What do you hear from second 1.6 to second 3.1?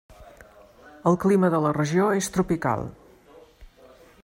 la regió és tropical.